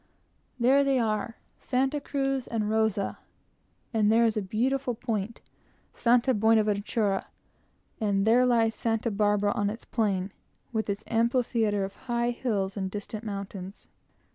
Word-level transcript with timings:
There 0.59 0.83
they 0.83 0.97
are, 0.97 1.37
Santa 1.59 2.01
Cruz 2.01 2.47
and 2.47 2.63
Santa 2.63 2.73
Rosa; 2.73 3.19
and 3.93 4.11
there 4.11 4.25
is 4.25 4.33
the 4.33 4.41
beautiful 4.41 4.95
point, 4.95 5.41
Santa 5.93 6.33
Buenaventura; 6.33 7.27
and 7.99 8.25
there 8.25 8.43
lies 8.47 8.73
Santa 8.73 9.11
Barbara 9.11 9.51
on 9.51 9.69
its 9.69 9.85
plain, 9.85 10.31
with 10.73 10.89
its 10.89 11.03
amphitheatre 11.05 11.85
of 11.85 11.93
high 12.09 12.31
hills 12.31 12.75
and 12.75 12.89
distant 12.89 13.23
mountains. 13.23 13.89